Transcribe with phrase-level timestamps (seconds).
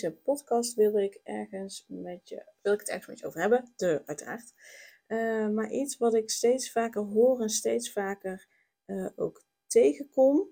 [0.00, 3.72] Deze podcast wil ik ergens met je, wil ik het ergens met je over hebben,
[3.76, 4.54] de uiteraard.
[5.08, 8.48] Uh, maar iets wat ik steeds vaker hoor en steeds vaker
[8.86, 10.48] uh, ook tegenkom.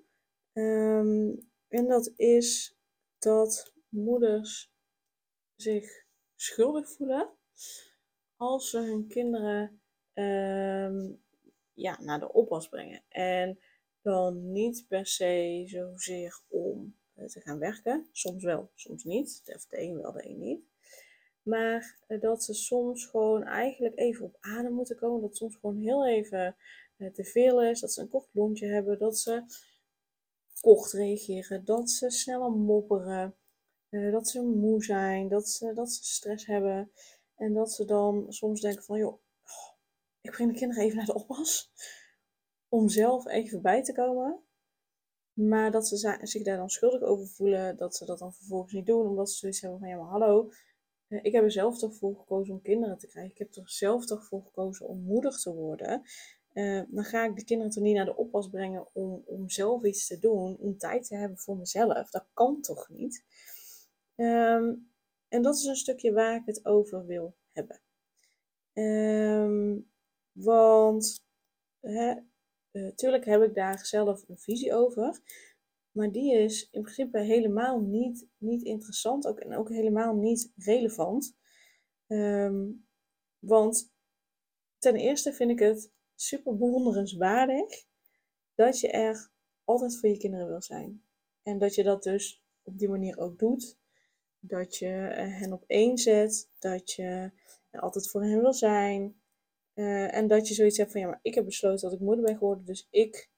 [0.52, 2.78] Um, en dat is
[3.18, 4.73] dat moeders
[5.56, 6.04] zich
[6.34, 7.30] schuldig voelen
[8.37, 9.80] als ze hun kinderen
[10.15, 11.23] um,
[11.73, 13.02] ja, naar de oppas brengen.
[13.09, 13.59] En
[14.02, 16.55] dan niet per se zozeer eh,
[17.30, 18.07] te gaan werken.
[18.13, 19.43] Soms wel, soms niet.
[19.55, 20.65] Of de een wel, de een niet.
[21.43, 25.21] Maar eh, dat ze soms gewoon eigenlijk even op adem moeten komen.
[25.21, 26.57] Dat soms gewoon heel even
[26.96, 27.80] eh, te veel is.
[27.80, 28.99] Dat ze een kort lontje hebben.
[28.99, 29.45] Dat ze
[30.60, 31.65] kort reageren.
[31.65, 33.37] Dat ze sneller mopperen.
[33.90, 35.29] dat ze moe zijn.
[35.29, 36.90] Dat ze, dat ze stress hebben.
[37.37, 39.21] En dat ze dan soms denken van, joh,
[40.21, 41.73] ik breng de kinderen even naar de oppas.
[42.68, 44.46] Om zelf even bij te komen.
[45.37, 48.87] Maar dat ze zich daar dan schuldig over voelen, dat ze dat dan vervolgens niet
[48.87, 50.51] doen, omdat ze zoiets hebben van ja, maar hallo,
[51.09, 53.32] eh, ik heb er zelf toch voor gekozen om kinderen te krijgen.
[53.32, 56.02] Ik heb er zelf toch voor gekozen om moeder te worden.
[56.52, 59.84] Uh, dan ga ik de kinderen toch niet naar de oppas brengen om, om zelf
[59.84, 62.10] iets te doen, om tijd te hebben voor mezelf.
[62.10, 63.24] Dat kan toch niet?
[64.16, 64.91] Um,
[65.28, 67.81] en dat is een stukje waar ik het over wil hebben.
[68.72, 69.91] Um,
[70.32, 71.25] want
[71.81, 72.15] hè,
[72.77, 75.21] uh, tuurlijk heb ik daar zelf een visie over.
[75.91, 81.37] Maar die is in principe helemaal niet, niet interessant ook, en ook helemaal niet relevant.
[82.06, 82.87] Um,
[83.39, 83.93] want
[84.78, 87.84] ten eerste vind ik het super bewonderenswaardig
[88.55, 89.31] dat je er
[89.65, 91.03] altijd voor je kinderen wil zijn.
[91.43, 93.79] En dat je dat dus op die manier ook doet.
[94.39, 96.50] Dat je eh, hen op één zet.
[96.59, 97.31] Dat je
[97.71, 99.21] altijd voor hen wil zijn.
[99.76, 102.25] Uh, en dat je zoiets hebt van, ja, maar ik heb besloten dat ik moeder
[102.25, 103.31] ben geworden, dus ik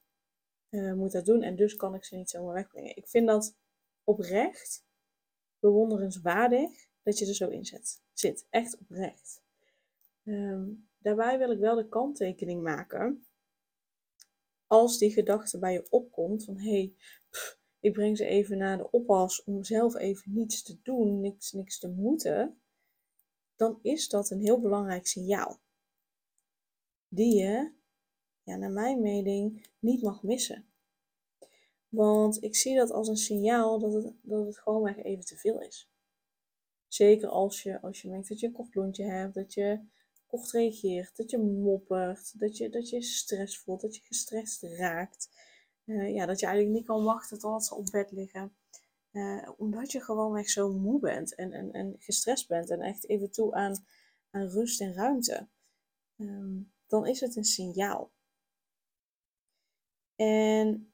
[0.71, 2.97] uh, moet dat doen en dus kan ik ze niet zomaar wegbrengen.
[2.97, 3.57] Ik vind dat
[4.05, 4.85] oprecht
[5.59, 6.71] bewonderenswaardig
[7.03, 8.47] dat je er zo in zet, zit.
[8.51, 9.43] Echt oprecht.
[10.25, 13.27] Um, daarbij wil ik wel de kanttekening maken.
[14.67, 16.95] Als die gedachte bij je opkomt van hé, hey,
[17.81, 21.79] ik breng ze even naar de oppas om zelf even niets te doen, niks, niks
[21.79, 22.61] te moeten,
[23.57, 25.61] dan is dat een heel belangrijk signaal
[27.09, 27.73] die je,
[28.43, 30.67] ja, naar mijn mening, niet mag missen.
[31.89, 35.61] Want ik zie dat als een signaal dat het, dat het gewoon even te veel
[35.61, 35.91] is.
[36.89, 39.81] Zeker als je, als je merkt dat je een kort lontje hebt, dat je
[40.27, 45.29] kort reageert, dat je moppert, dat je, dat je stress voelt, dat je gestrest raakt.
[45.85, 48.57] Uh, ja, dat je eigenlijk niet kan wachten totdat ze op bed liggen.
[49.13, 53.09] Uh, omdat je gewoon echt zo moe bent en, en, en gestrest bent en echt
[53.09, 53.87] even toe aan,
[54.31, 55.49] aan rust en ruimte.
[56.17, 58.13] Um, dan is het een signaal.
[60.17, 60.93] En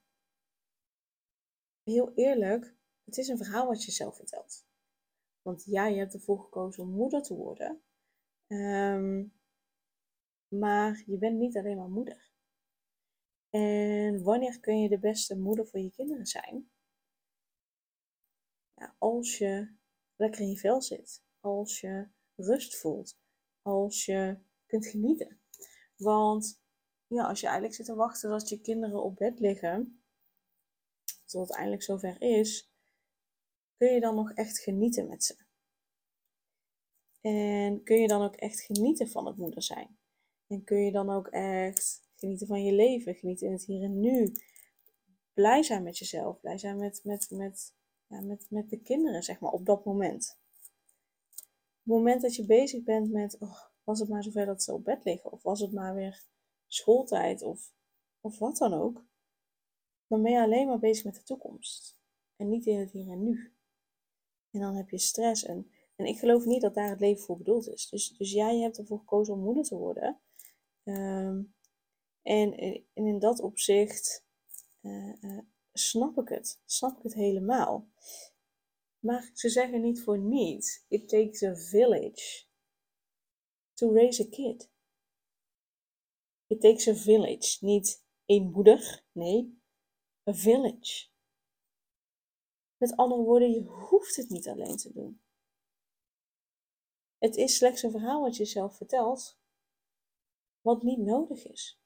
[1.83, 2.75] heel eerlijk,
[3.05, 4.67] het is een verhaal wat je zelf vertelt.
[5.43, 7.83] Want ja, je hebt ervoor gekozen om moeder te worden.
[8.47, 9.33] Um,
[10.49, 12.33] maar je bent niet alleen maar moeder.
[13.51, 16.71] En wanneer kun je de beste moeder voor je kinderen zijn?
[18.99, 19.75] Als je
[20.17, 21.23] lekker in je vel zit.
[21.41, 23.19] Als je rust voelt.
[23.63, 25.44] Als je kunt genieten.
[25.97, 26.61] Want
[27.07, 30.05] ja, als je eigenlijk zit te wachten dat je kinderen op bed liggen,
[31.27, 32.73] tot het eindelijk zover is,
[33.77, 35.37] kun je dan nog echt genieten met ze.
[37.21, 39.99] En kun je dan ook echt genieten van het moeder zijn.
[40.47, 44.01] En kun je dan ook echt genieten van je leven, genieten in het hier en
[44.01, 44.33] nu.
[45.35, 47.75] Blij zijn met jezelf, blij zijn met, met, met,
[48.07, 50.39] ja, met, met de kinderen, zeg maar, op dat moment.
[51.85, 54.85] Het moment dat je bezig bent met, oh, was het maar zover dat ze op
[54.85, 56.25] bed liggen, of was het maar weer
[56.67, 57.73] schooltijd, of,
[58.21, 59.05] of wat dan ook,
[60.07, 61.99] dan ben je alleen maar bezig met de toekomst.
[62.37, 63.53] En niet in het hier en nu.
[64.51, 65.45] En dan heb je stress.
[65.45, 67.89] En, en ik geloof niet dat daar het leven voor bedoeld is.
[67.89, 70.21] Dus, dus jij hebt ervoor gekozen om moeder te worden.
[70.85, 71.55] Um,
[72.23, 74.27] en, en, in dat opzicht
[74.81, 75.39] uh, uh,
[75.73, 76.61] snap ik het.
[76.65, 77.89] Snap ik het helemaal.
[78.99, 80.85] Maar ze zeggen niet voor niets.
[80.89, 82.45] It takes a village
[83.75, 84.69] to raise a kid.
[86.47, 87.59] It takes a village.
[87.61, 89.63] Niet één moeder, nee,
[90.31, 91.09] a village.
[92.77, 95.21] Met andere woorden, je hoeft het niet alleen te doen.
[97.19, 99.39] Het is slechts een verhaal wat je zelf vertelt,
[100.61, 101.81] wat niet nodig is.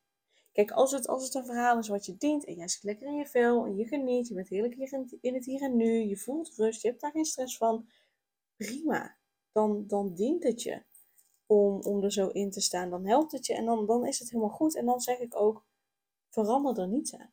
[0.53, 3.07] Kijk, als het, als het een verhaal is wat je dient en jij zit lekker
[3.07, 5.93] in je vel en je geniet, je bent heerlijk hier in het hier en nu,
[5.93, 7.89] je voelt rust, je hebt daar geen stress van,
[8.57, 9.19] prima.
[9.53, 10.85] Dan, dan dient het je
[11.49, 12.91] om, om er zo in te staan.
[12.91, 14.77] Dan helpt het je en dan, dan is het helemaal goed.
[14.77, 15.67] En dan zeg ik ook,
[16.29, 17.33] verander er niets aan.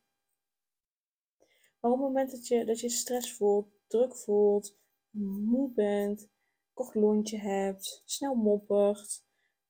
[1.80, 4.78] Maar op het moment dat je, dat je stress voelt, druk voelt,
[5.12, 6.30] moe bent,
[6.74, 9.24] kort lontje hebt, snel moppert,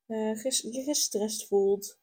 [0.07, 1.99] uh, je gestrest voelt,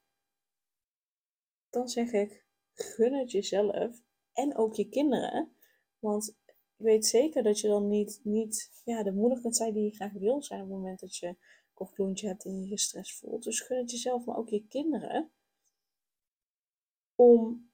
[1.70, 4.02] dan zeg ik, gun het jezelf
[4.32, 5.56] en ook je kinderen.
[5.98, 9.84] Want ik weet zeker dat je dan niet, niet ja, de moeder kunt zijn die
[9.84, 11.36] je graag wil zijn op het moment dat je
[11.84, 13.42] kort lontje hebt en je gestrest voelt.
[13.42, 15.30] Dus gun het jezelf, maar ook je kinderen.
[17.14, 17.70] Om,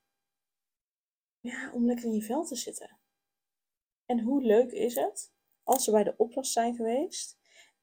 [1.40, 2.99] ja, om lekker in je vel te zitten.
[4.06, 5.32] En hoe leuk is het
[5.62, 7.38] als ze bij de oppas zijn geweest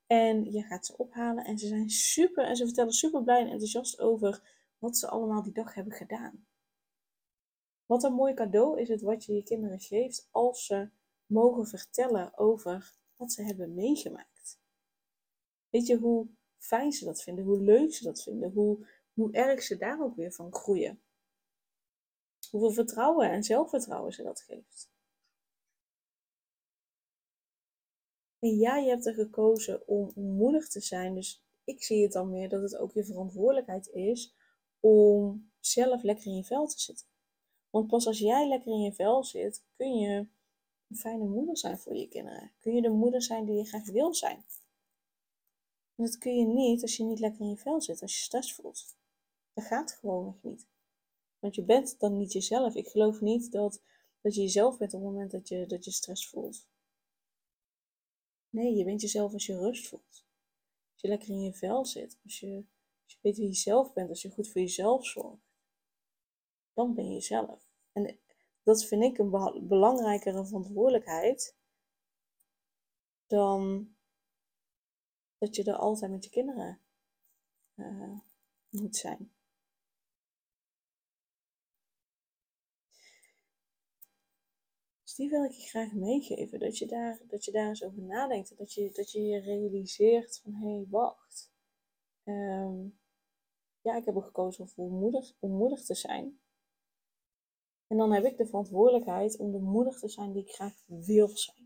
[0.08, 3.50] en je gaat ze ophalen en ze zijn super en ze vertellen super blij en
[3.50, 6.48] enthousiast over wat ze allemaal die dag hebben gedaan.
[7.86, 10.90] Wat een mooi cadeau is het wat je je kinderen geeft als ze
[11.26, 14.60] mogen vertellen over wat ze hebben meegemaakt.
[15.76, 16.28] Weet je hoe
[16.58, 20.16] fijn ze dat vinden, hoe leuk ze dat vinden, hoe, hoe erg ze daar ook
[20.16, 21.02] weer van groeien.
[22.50, 24.90] Hoeveel vertrouwen en zelfvertrouwen ze dat geeft.
[28.40, 31.16] En ja, je hebt er gekozen om moedig te zijn.
[31.16, 34.36] Dus ik zie het dan meer dat het ook je verantwoordelijkheid is
[34.80, 37.08] om zelf lekker in je vel te zitten.
[37.70, 40.28] Want pas als jij lekker in je vel zit, kun je
[40.88, 42.52] een fijne moeder zijn voor je kinderen.
[42.60, 44.46] Kun je de moeder zijn die je graag wil zijn.
[45.96, 48.24] En dat kun je niet als je niet lekker in je vel zit, als je
[48.24, 48.98] stress voelt.
[49.54, 50.68] Dat gaat gewoon nog niet.
[51.40, 52.76] Want je bent dan niet jezelf.
[52.76, 53.82] Ik geloof niet dat,
[54.22, 56.68] dat je jezelf bent op het moment dat je, dat je stress voelt.
[58.50, 60.26] Nee, je bent jezelf als je rust voelt.
[60.92, 62.20] Als je lekker in je vel zit.
[62.24, 62.66] Als je,
[63.04, 64.10] als je weet wie je zelf bent.
[64.10, 65.54] Als je goed voor jezelf zorgt.
[66.74, 67.68] Dan ben je jezelf.
[67.92, 68.20] En
[68.64, 69.30] dat vind ik een
[69.68, 71.56] belangrijkere verantwoordelijkheid
[73.28, 73.95] dan
[75.38, 76.80] dat je er altijd met je kinderen
[77.76, 78.20] uh,
[78.70, 79.34] moet zijn.
[85.04, 86.60] Dus die wil ik je graag meegeven.
[86.60, 88.58] Dat je daar, dat je daar eens over nadenkt.
[88.58, 91.52] Dat je dat je, je realiseert van hé, hey, wacht.
[92.24, 93.00] Um,
[93.82, 96.40] ja, ik heb er gekozen om moedig, om moedig te zijn.
[97.88, 101.28] En dan heb ik de verantwoordelijkheid om de moedig te zijn die ik graag wil
[101.28, 101.65] zijn.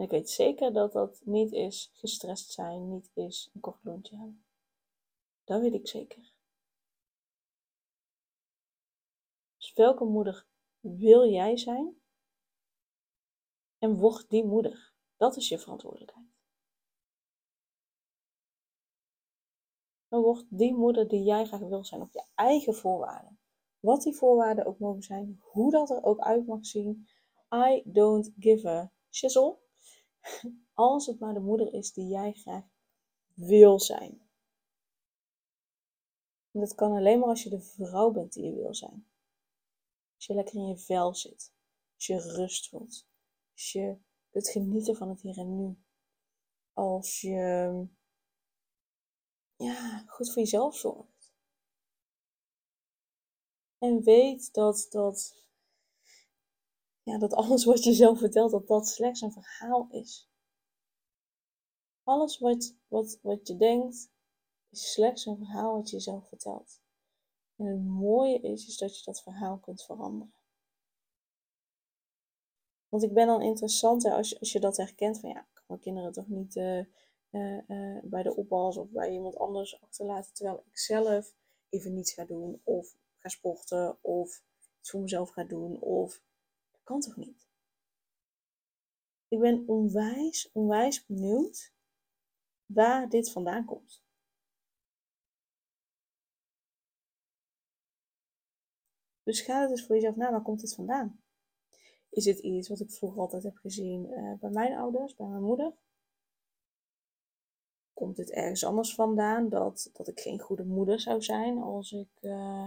[0.00, 4.16] En ik weet zeker dat dat niet is gestrest zijn, niet is een kort lontje
[4.16, 4.44] hebben.
[5.44, 6.32] Dat weet ik zeker.
[9.56, 10.46] Dus welke moeder
[10.80, 12.00] wil jij zijn?
[13.78, 14.92] En word die moeder.
[15.16, 16.26] Dat is je verantwoordelijkheid.
[20.08, 23.38] dan wordt die moeder die jij graag wil zijn op je eigen voorwaarden.
[23.80, 27.08] Wat die voorwaarden ook mogen zijn, hoe dat er ook uit mag zien.
[27.54, 29.58] I don't give a shizzle.
[30.74, 32.64] Als het maar de moeder is die jij graag
[33.34, 34.28] wil zijn.
[36.52, 39.06] En dat kan alleen maar als je de vrouw bent die je wil zijn.
[40.16, 41.52] Als je lekker in je vel zit.
[41.94, 43.06] Als je rust voelt.
[43.52, 43.98] Als je
[44.30, 45.78] kunt genieten van het hier en nu.
[46.72, 47.86] Als je
[49.56, 51.34] ja, goed voor jezelf zorgt.
[53.78, 55.44] En weet dat, dat,
[57.02, 60.30] ja, dat alles wat je zelf vertelt, dat dat slechts een verhaal is.
[62.02, 64.10] Alles wat, wat, wat je denkt,
[64.70, 66.80] is slechts een verhaal wat je jezelf vertelt.
[67.56, 70.34] En het mooie is, is dat je dat verhaal kunt veranderen.
[72.88, 75.48] Want ik ben dan interessant hè, als, je, als je dat herkent van ja, ik
[75.54, 76.84] kan mijn kinderen toch niet uh,
[77.30, 80.34] uh, uh, bij de oppas of bij iemand anders achterlaten.
[80.34, 81.34] Terwijl ik zelf
[81.68, 84.42] even niets ga doen of ga sporten of
[84.80, 85.80] iets voor mezelf ga doen.
[85.80, 86.22] Of
[86.90, 87.48] kan toch niet?
[89.28, 91.72] Ik ben onwijs, onwijs benieuwd
[92.66, 94.02] waar dit vandaan komt.
[99.22, 101.22] Dus ga het eens voor jezelf na, waar komt dit vandaan?
[102.08, 105.42] Is het iets wat ik vroeger altijd heb gezien uh, bij mijn ouders, bij mijn
[105.42, 105.74] moeder?
[108.00, 112.08] komt het ergens anders vandaan dat, dat ik geen goede moeder zou zijn als ik
[112.20, 112.66] uh,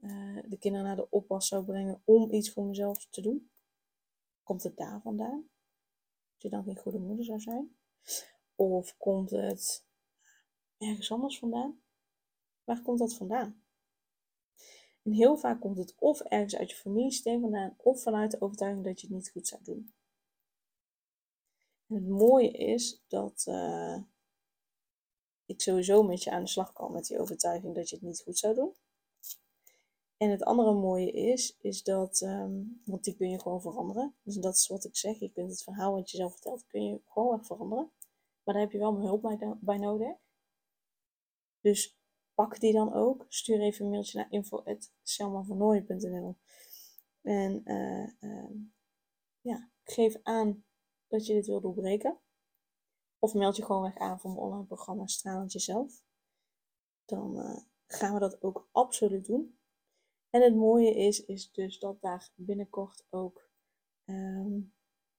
[0.00, 3.50] uh, de kinderen naar de oppas zou brengen om iets voor mezelf te doen?
[4.42, 5.48] Komt het daar vandaan?
[6.32, 7.76] Dat je dan geen goede moeder zou zijn?
[8.54, 9.86] Of komt het
[10.78, 11.80] ergens anders vandaan?
[12.64, 13.62] Waar komt dat vandaan?
[15.02, 18.84] En heel vaak komt het of ergens uit je familiesysteem vandaan, of vanuit de overtuiging
[18.84, 19.92] dat je het niet goed zou doen.
[21.86, 24.02] En het mooie is dat uh,
[25.44, 28.22] ik sowieso met je aan de slag kan met die overtuiging dat je het niet
[28.22, 28.74] goed zou doen.
[30.18, 34.14] En het andere mooie is, is dat, um, want die kun je gewoon veranderen.
[34.22, 35.18] Dus dat is wat ik zeg.
[35.18, 37.90] Je kunt het verhaal wat je zelf vertelt, kun je gewoon echt veranderen.
[38.42, 40.16] Maar daar heb je wel mijn hulp bij, bij nodig.
[41.60, 41.98] Dus
[42.34, 43.26] pak die dan ook.
[43.28, 46.36] Stuur even een mailtje naar info.selmavernooien.nl
[47.22, 48.50] En uh, uh,
[49.40, 50.64] ja, geef aan
[51.06, 52.18] dat je dit wil doorbreken.
[53.18, 56.02] Of meld je gewoon weg aan voor mijn online programma Stralend Jezelf.
[57.04, 59.57] Dan uh, gaan we dat ook absoluut doen.
[60.38, 63.50] En het mooie is, is dus dat daar binnenkort ook
[64.06, 64.72] um,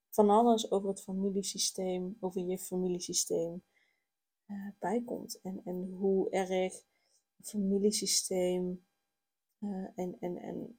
[0.08, 3.62] van alles over het familiesysteem, over je familiesysteem
[4.46, 5.40] uh, bij komt.
[5.40, 6.82] En, en hoe erg
[7.42, 8.84] familiesysteem
[9.58, 10.78] uh, en, en, en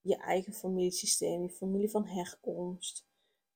[0.00, 3.06] je eigen familiesysteem, je familie van herkomst,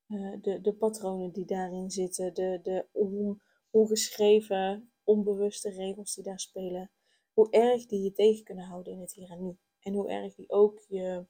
[0.09, 3.41] uh, de, de patronen die daarin zitten, de, de on,
[3.71, 6.91] ongeschreven, onbewuste regels die daar spelen,
[7.33, 9.59] hoe erg die je tegen kunnen houden in het hier en nu.
[9.87, 11.25] En hoe erg die ook je,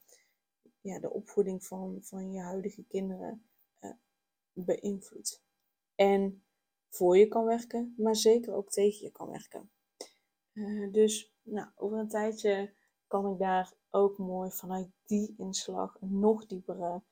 [0.81, 3.47] ja, de opvoeding van, van je huidige kinderen
[3.81, 3.91] uh,
[4.53, 5.43] beïnvloedt.
[5.95, 6.43] En
[6.89, 9.71] voor je kan werken, maar zeker ook tegen je kan werken.
[10.53, 12.73] Uh, dus nou, over een tijdje
[13.07, 17.03] kan ik daar ook mooi vanuit die inslag een nog diepere,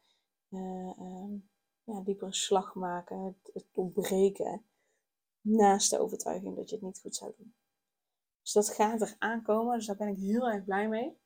[0.48, 0.90] uh,
[1.84, 4.64] ja, diepere slag maken, het, het ontbreken,
[5.40, 7.54] naast de overtuiging dat je het niet goed zou doen.
[8.42, 11.22] Dus dat gaat er aankomen, dus daar ben ik heel erg blij mee.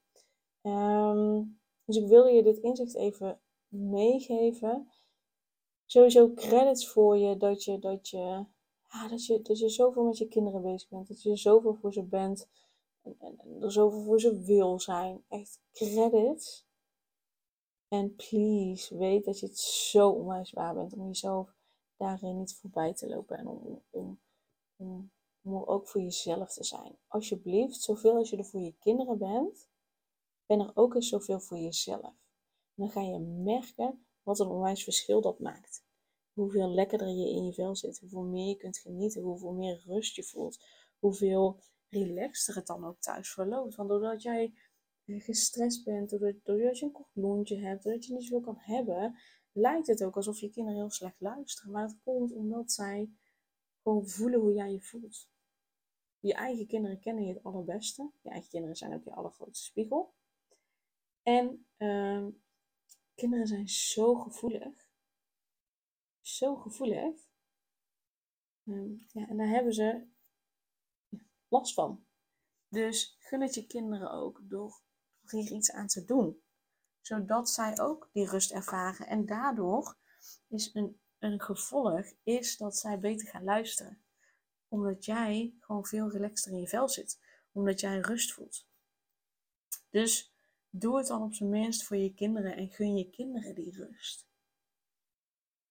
[0.68, 4.88] Um, dus ik wil je dit inzicht even meegeven.
[5.84, 8.44] Sowieso credits voor je dat je, dat je,
[9.10, 11.08] dat je, dat je zoveel met je kinderen bezig bent.
[11.08, 12.48] Dat je zoveel voor ze bent.
[13.02, 15.25] En, en, en er zoveel voor ze wil zijn.
[15.28, 16.66] Echt credits.
[17.88, 21.54] En please, weet dat je het zo onwijs waar bent om jezelf
[21.96, 23.38] daarin niet voorbij te lopen.
[23.38, 24.20] En om, om,
[24.76, 25.10] om,
[25.42, 26.98] om ook voor jezelf te zijn.
[27.06, 29.68] Alsjeblieft, zoveel als je er voor je kinderen bent,
[30.49, 32.14] ben er ook eens zoveel voor jezelf.
[32.75, 35.85] Dan ga je merken wat een onwijs verschil dat maakt.
[36.33, 40.17] Hoeveel lekkerder je in je vel zit, hoeveel meer je kunt genieten, hoeveel meer rust
[40.17, 40.64] je voelt,
[40.99, 43.75] hoeveel relaxter het dan ook thuis verloopt.
[43.75, 44.55] Want doordat jij
[45.05, 48.59] eh, gestrest bent, doordat, doordat je een kort lontje hebt, doordat je niet zoveel kan
[48.59, 49.19] hebben,
[49.52, 51.73] lijkt het ook alsof je kinderen heel slecht luisteren.
[51.73, 53.11] Maar dat komt omdat zij
[53.83, 55.28] gewoon voelen hoe jij je voelt.
[56.21, 58.11] Je eigen kinderen kennen je het allerbeste.
[58.21, 60.14] Je eigen kinderen zijn ook je allergrootste spiegel.
[61.28, 62.26] En uh,
[63.14, 64.88] kinderen zijn zo gevoelig.
[66.20, 67.14] Zo gevoelig.
[68.64, 70.06] Um, ja, en daar hebben ze
[71.49, 72.06] last van.
[72.68, 74.80] Dus gun het je kinderen ook door
[75.30, 76.42] hier iets aan te doen.
[77.00, 79.06] Zodat zij ook die rust ervaren.
[79.06, 79.97] En daardoor
[80.47, 84.02] is een, een gevolg is dat zij beter gaan luisteren.
[84.68, 87.20] Omdat jij gewoon veel relaxter in je vel zit.
[87.52, 88.66] Omdat jij rust voelt.
[89.90, 90.37] Dus
[90.70, 94.28] Doe het dan op zijn minst voor je kinderen en gun je kinderen die rust.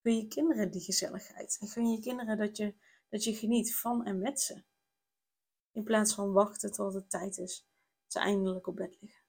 [0.01, 1.58] Gun je kinderen die gezelligheid.
[1.62, 2.75] En gun je kinderen dat je,
[3.10, 4.63] dat je geniet van en met ze.
[5.72, 7.68] In plaats van wachten tot het tijd is
[8.04, 9.24] dat ze eindelijk op bed liggen.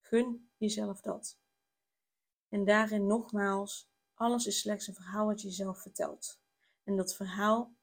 [0.00, 1.38] Gun jezelf dat.
[2.48, 6.40] En daarin nogmaals, alles is slechts een verhaal wat je jezelf vertelt.
[6.84, 7.76] En dat verhaal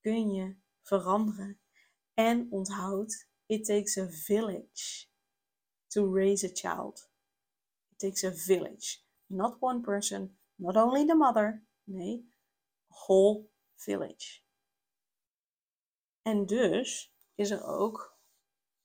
[0.00, 1.60] kun je veranderen.
[2.14, 5.06] En onthoud, it takes a village
[5.88, 7.08] to raise a child.
[7.90, 12.24] It takes a village, not one person, not only the mother, nee,
[12.90, 14.42] a whole village.
[16.22, 18.18] En dus is er ook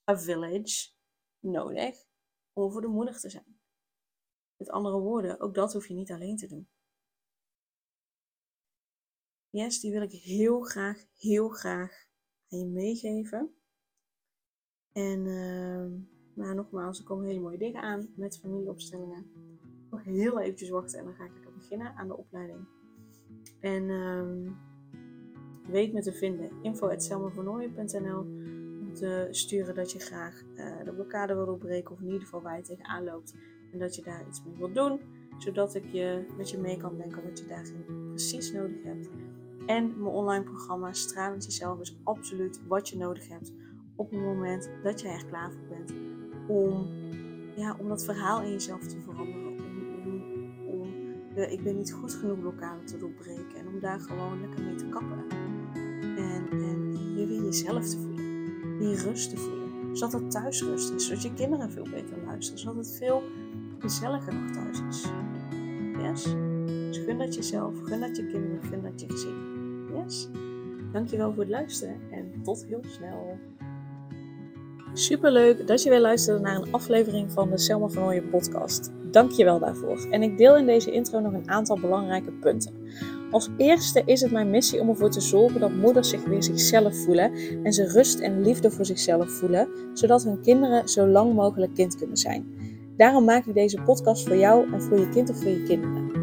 [0.10, 0.92] a village
[1.40, 2.06] nodig
[2.54, 3.60] om voor de moeder te zijn.
[4.58, 6.70] Met andere woorden, ook dat hoef je niet alleen te doen.
[9.50, 12.08] Yes, die wil ik heel graag, heel graag
[12.50, 13.56] aan je meegeven.
[14.92, 15.92] En uh,
[16.34, 19.26] maar nogmaals, er komen hele mooie dingen aan met familieopstellingen.
[19.90, 22.60] Nog heel eventjes wachten en dan ga ik lekker beginnen aan de opleiding.
[23.60, 24.56] En um,
[25.68, 26.50] weet me te vinden.
[26.62, 28.20] info.selmavernooien.nl
[28.80, 31.92] Om te sturen dat je graag uh, de blokkade wil doorbreken.
[31.92, 33.34] Of in ieder geval waar je tegenaan loopt.
[33.72, 35.00] En dat je daar iets mee wilt doen.
[35.38, 39.10] Zodat ik je met je mee kan denken wat je daarin precies nodig hebt.
[39.66, 43.54] En mijn online programma Stralend Jezelf is absoluut wat je nodig hebt
[43.96, 45.73] op het moment dat jij er klaar voor bent
[46.48, 46.88] om,
[47.56, 49.48] ja, om dat verhaal in jezelf te veranderen.
[49.48, 50.22] Om,
[50.68, 50.92] om,
[51.36, 53.56] de ik ben niet goed genoeg blokkade te doorbreken.
[53.56, 55.24] En om daar gewoon lekker mee te kappen.
[56.18, 58.80] En, en je weer jezelf te voelen.
[58.80, 59.98] Die rust te voelen.
[59.98, 61.08] Zodat het thuis rust is.
[61.08, 62.60] Zodat je kinderen veel beter luisteren.
[62.60, 63.24] Zodat het veel
[63.80, 65.06] gezelliger nog thuis is.
[66.02, 66.24] Yes?
[66.94, 69.36] Dus gun dat jezelf, gun dat je kinderen, gun dat je gezin.
[69.96, 70.30] Yes?
[70.92, 73.38] Dankjewel voor het luisteren en tot heel snel.
[74.96, 78.92] Super leuk dat je weer luisterde naar een aflevering van de Selma van Ooyen podcast.
[79.12, 80.08] Dankjewel daarvoor.
[80.12, 82.74] En ik deel in deze intro nog een aantal belangrijke punten.
[83.32, 86.96] Als eerste is het mijn missie om ervoor te zorgen dat moeders zich weer zichzelf
[86.96, 87.32] voelen
[87.64, 91.98] en ze rust en liefde voor zichzelf voelen, zodat hun kinderen zo lang mogelijk kind
[91.98, 92.46] kunnen zijn.
[92.98, 96.23] Daarom maak ik deze podcast voor jou en voor je kind of voor je kinderen.